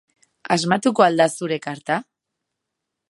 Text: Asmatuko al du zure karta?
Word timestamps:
Asmatuko 0.55 1.05
al 1.07 1.21
du 1.21 1.27
zure 1.33 1.59
karta? 1.67 1.99